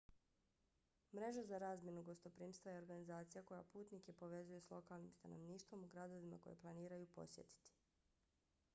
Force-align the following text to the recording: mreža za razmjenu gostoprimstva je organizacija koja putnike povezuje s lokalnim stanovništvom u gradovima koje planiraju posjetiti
mreža 1.17 1.43
za 1.49 1.57
razmjenu 1.63 2.03
gostoprimstva 2.07 2.71
je 2.71 2.77
organizacija 2.81 3.43
koja 3.51 3.67
putnike 3.75 4.15
povezuje 4.23 4.61
s 4.61 4.69
lokalnim 4.71 5.11
stanovništvom 5.19 5.83
u 5.83 5.87
gradovima 5.95 6.39
koje 6.47 6.61
planiraju 6.65 7.07
posjetiti 7.21 7.77